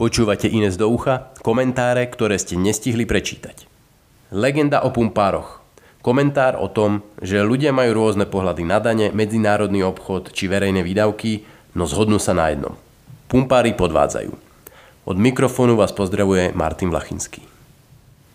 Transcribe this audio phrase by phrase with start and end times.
[0.00, 3.68] Počúvate Ines do ucha, komentáre, ktoré ste nestihli prečítať.
[4.32, 5.60] Legenda o pumpároch.
[6.00, 11.44] Komentár o tom, že ľudia majú rôzne pohľady na dane, medzinárodný obchod či verejné výdavky,
[11.76, 12.74] no zhodnú sa na jednom.
[13.28, 14.32] Pumpári podvádzajú.
[15.06, 17.44] Od mikrofónu vás pozdravuje Martin Vlachinský.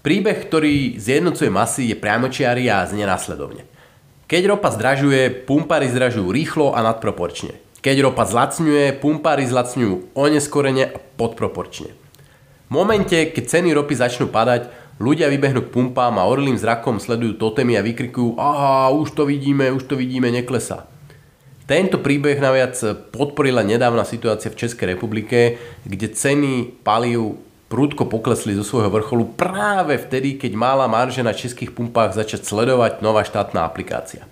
[0.05, 3.65] Príbeh, ktorý zjednocuje masy, je priamočiary a znie následovne.
[4.29, 7.59] Keď ropa zdražuje, pumpári zdražujú rýchlo a nadproporčne.
[7.81, 11.91] Keď ropa zlacňuje, pumpári zlacňujú oneskorene a podproporčne.
[12.67, 14.69] V momente, keď ceny ropy začnú padať,
[15.01, 19.73] ľudia vybehnú k pumpám a orlým zrakom sledujú totémy a vykrikujú aha, už to vidíme,
[19.73, 20.85] už to vidíme, neklesá.
[21.67, 22.79] Tento príbeh naviac
[23.11, 29.99] podporila nedávna situácia v Českej republike, kde ceny palív prúdko poklesli zo svojho vrcholu práve
[29.99, 34.23] vtedy, keď mala marže na českých pumpách začať sledovať nová štátna aplikácia.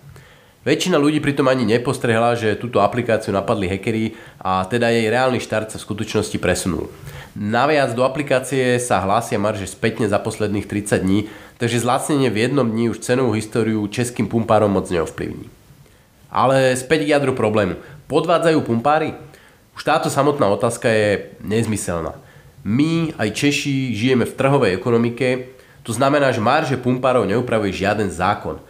[0.65, 5.69] Väčšina ľudí pritom ani nepostrehla, že túto aplikáciu napadli hackeri a teda jej reálny štart
[5.69, 6.89] sa v skutočnosti presunul.
[7.37, 11.29] Naviac do aplikácie sa hlásia marže spätne za posledných 30 dní,
[11.61, 15.53] takže zlacnenie v jednom dni už cenovú históriu českým pumpárom moc neovplyvní.
[16.33, 17.77] Ale späť k jadru problému.
[18.09, 19.13] Podvádzajú pumpári?
[19.77, 22.17] Už táto samotná otázka je nezmyselná.
[22.65, 25.53] My, aj Češi, žijeme v trhovej ekonomike,
[25.85, 28.57] to znamená, že marže pumpárov neupravuje žiaden zákon–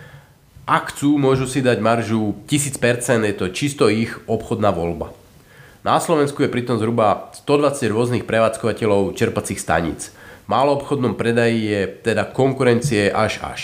[0.65, 5.13] ak chcú, môžu si dať maržu 1000%, je to čisto ich obchodná voľba.
[5.85, 10.09] Na Slovensku je pritom zhruba 120 rôznych prevádzkovateľov čerpacích staníc.
[10.49, 13.61] V obchodnom predaji je teda konkurencie až až.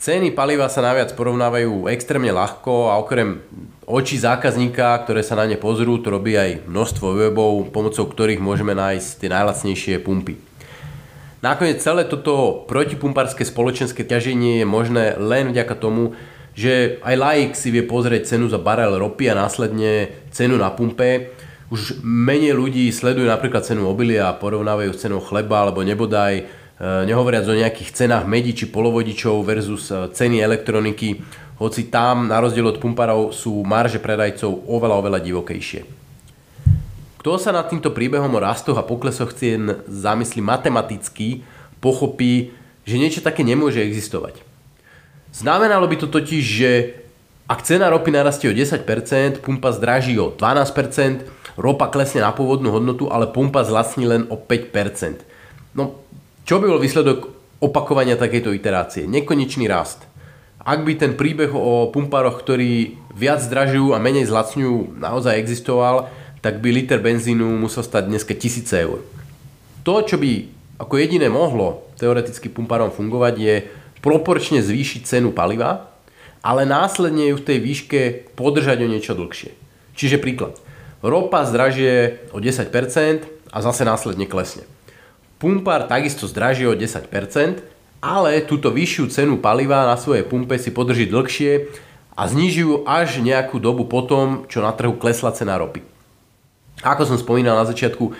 [0.00, 3.40] Ceny paliva sa naviac porovnávajú extrémne ľahko a okrem
[3.88, 8.76] očí zákazníka, ktoré sa na ne pozrú, to robí aj množstvo webov, pomocou ktorých môžeme
[8.76, 10.49] nájsť tie najlacnejšie pumpy.
[11.40, 16.12] Nakoniec celé toto protipumpárske spoločenské ťaženie je možné len vďaka tomu,
[16.52, 21.32] že aj laik si vie pozrieť cenu za barel ropy a následne cenu na pumpe.
[21.72, 26.44] Už menej ľudí sledujú napríklad cenu obilia a porovnávajú s cenou chleba alebo nebodaj, e,
[27.08, 31.24] nehovoriac o nejakých cenách medí či polovodičov versus e, ceny elektroniky,
[31.56, 35.99] hoci tam na rozdiel od pumpárov sú marže predajcov oveľa, oveľa divokejšie.
[37.20, 41.44] Kto sa nad týmto príbehom o rastoch a poklesoch cien zamyslí matematicky,
[41.84, 42.56] pochopí,
[42.88, 44.40] že niečo také nemôže existovať.
[45.28, 46.70] Znamenalo by to totiž, že
[47.44, 51.28] ak cena ropy narastie o 10%, pumpa zdraží o 12%,
[51.60, 55.20] ropa klesne na pôvodnú hodnotu, ale pumpa zlacní len o 5%.
[55.76, 56.00] No,
[56.48, 59.04] čo by bol výsledok opakovania takejto iterácie?
[59.04, 60.08] Nekonečný rast.
[60.56, 66.08] Ak by ten príbeh o pumpároch, ktorí viac zdražujú a menej zlacňujú, naozaj existoval,
[66.40, 69.00] tak by liter benzínu musel stať dneska 1000 eur.
[69.84, 70.48] To, čo by
[70.80, 73.54] ako jediné mohlo teoreticky pumpárom fungovať, je
[74.00, 75.92] proporčne zvýšiť cenu paliva,
[76.40, 78.00] ale následne ju v tej výške
[78.32, 79.52] podržať o niečo dlhšie.
[79.92, 80.56] Čiže príklad.
[81.04, 82.72] Ropa zdražie o 10%
[83.52, 84.64] a zase následne klesne.
[85.36, 87.12] Pumpár takisto zdražie o 10%,
[88.00, 91.68] ale túto vyššiu cenu paliva na svojej pumpe si podrží dlhšie
[92.16, 95.89] a zniží ju až nejakú dobu potom, čo na trhu klesla cena ropy.
[96.80, 98.16] Ako som spomínal na začiatku,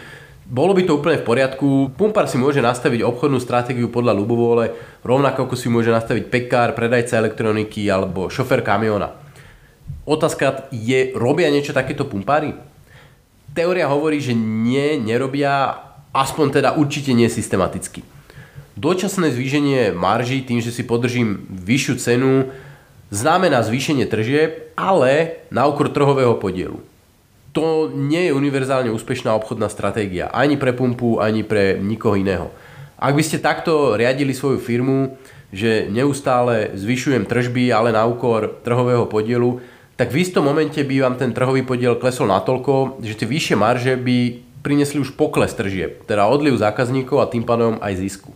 [0.51, 1.95] bolo by to úplne v poriadku.
[1.95, 4.75] Pumpar si môže nastaviť obchodnú stratégiu podľa ľubovole,
[5.07, 9.15] rovnako ako si môže nastaviť pekár, predajca elektroniky alebo šofer kamiona.
[10.11, 12.51] Otázka je, robia niečo takéto pumpári?
[13.55, 18.03] Teória hovorí, že nie, nerobia, aspoň teda určite nie systematicky.
[18.75, 22.51] Dočasné zvýšenie marží tým, že si podržím vyššiu cenu,
[23.15, 26.90] znamená zvýšenie tržieb, ale na úkor trhového podielu
[27.51, 30.31] to nie je univerzálne úspešná obchodná stratégia.
[30.31, 32.55] Ani pre pumpu, ani pre nikoho iného.
[32.95, 35.19] Ak by ste takto riadili svoju firmu,
[35.51, 39.59] že neustále zvyšujem tržby, ale na úkor trhového podielu,
[39.99, 43.99] tak v istom momente by vám ten trhový podiel klesol natoľko, že tie vyššie marže
[43.99, 48.31] by prinesli už pokles tržieb, teda odliv zákazníkov a tým pádom aj zisku.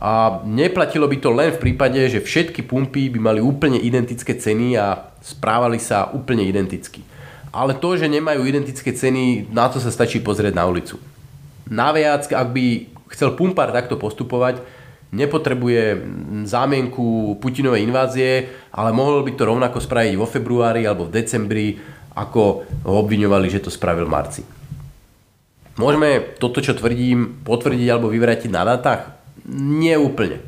[0.00, 4.78] A neplatilo by to len v prípade, že všetky pumpy by mali úplne identické ceny
[4.80, 7.15] a správali sa úplne identicky
[7.56, 11.00] ale to, že nemajú identické ceny, na to sa stačí pozrieť na ulicu.
[11.72, 14.60] Naviac, ak by chcel pumpár takto postupovať,
[15.08, 16.04] nepotrebuje
[16.44, 21.66] zámienku Putinovej invázie, ale mohol by to rovnako spraviť vo februári alebo v decembri,
[22.12, 24.42] ako ho obviňovali, že to spravil v marci.
[25.80, 29.16] Môžeme toto, čo tvrdím, potvrdiť alebo vyvratiť na dátach?
[29.48, 30.44] Nie úplne.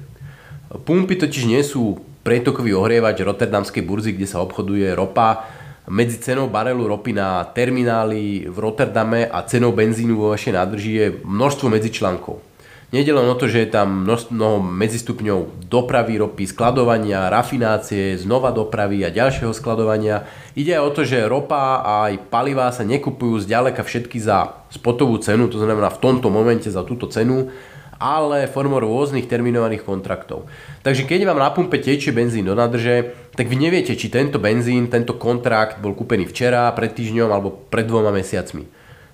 [0.84, 5.48] Pumpy totiž nie sú pretokový ohrievač Rotterdamskej burzy, kde sa obchoduje ropa,
[5.88, 11.06] medzi cenou barelu ropy na termináli v Rotterdame a cenou benzínu vo vašej nádrži je
[11.24, 12.44] množstvo medzičlánkov.
[12.88, 19.04] Nejde len o to, že je tam mnoho medzistupňov dopravy ropy, skladovania, rafinácie, znova dopravy
[19.04, 20.24] a ďalšieho skladovania.
[20.56, 25.20] Ide aj o to, že ropa a aj palivá sa nekupujú zďaleka všetky za spotovú
[25.20, 27.52] cenu, to znamená v tomto momente za túto cenu,
[27.98, 30.46] ale formou rôznych terminovaných kontraktov.
[30.86, 34.86] Takže keď vám na pumpe tečie benzín do nádrže, tak vy neviete, či tento benzín,
[34.86, 38.66] tento kontrakt bol kúpený včera, pred týždňom alebo pred dvoma mesiacmi.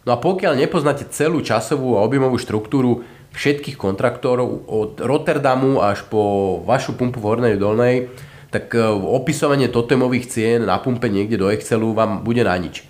[0.05, 6.61] No a pokiaľ nepoznáte celú časovú a objemovú štruktúru všetkých kontraktorov od Rotterdamu až po
[6.63, 8.13] vašu pumpu v Hornej Dolnej,
[8.55, 12.87] tak e, opisovanie totemových cien na pumpe niekde do Excelu vám bude na nič.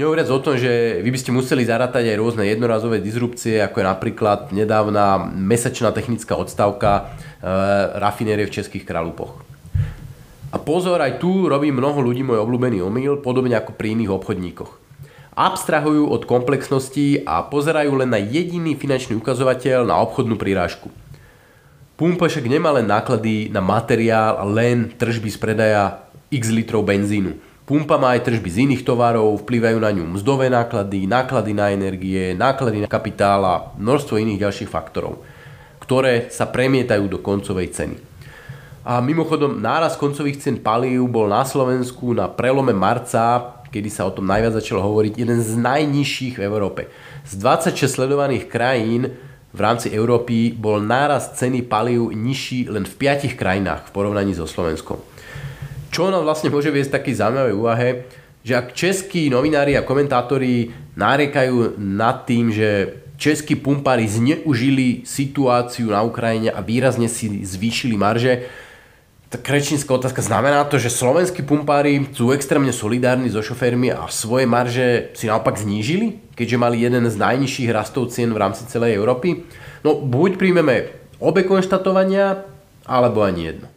[0.00, 3.90] Nehovoriac o tom, že vy by ste museli zarátať aj rôzne jednorazové disrupcie, ako je
[3.92, 7.02] napríklad nedávna mesačná technická odstavka e,
[8.00, 9.44] rafinérie v Českých Kralupoch.
[10.50, 14.80] A pozor, aj tu robí mnoho ľudí môj obľúbený omyl, podobne ako pri iných obchodníkoch
[15.40, 20.92] abstrahujú od komplexnosti a pozerajú len na jediný finančný ukazovateľ na obchodnú prirážku.
[21.96, 25.84] Pumpa však nemá len náklady na materiál len tržby z predaja
[26.28, 27.49] x litrov benzínu.
[27.70, 32.34] Pumpa má aj tržby z iných tovarov, vplyvajú na ňu mzdové náklady, náklady na energie,
[32.34, 35.22] náklady na kapitál a množstvo iných ďalších faktorov,
[35.78, 37.96] ktoré sa premietajú do koncovej ceny.
[38.82, 44.10] A mimochodom, náraz koncových cien palív bol na Slovensku na prelome marca kedy sa o
[44.10, 46.90] tom najviac začalo hovoriť, jeden z najnižších v Európe.
[47.22, 49.14] Z 26 sledovaných krajín
[49.54, 54.46] v rámci Európy bol náraz ceny palív nižší len v 5 krajinách v porovnaní so
[54.46, 54.98] Slovenskom.
[56.00, 57.88] Čo nám vlastne môže viesť taký zaujímavej úvahe,
[58.40, 66.00] že ak českí novinári a komentátori nárekajú nad tým, že českí pumpári zneužili situáciu na
[66.00, 68.48] Ukrajine a výrazne si zvýšili marže,
[69.28, 74.48] tak rečnícka otázka, znamená to, že slovenskí pumpári sú extrémne solidárni so šoférmi a svoje
[74.48, 79.44] marže si naopak znížili, keďže mali jeden z najnižších rastov cien v rámci celej Európy?
[79.84, 82.48] No buď príjmeme obe konštatovania,
[82.88, 83.68] alebo ani jedno.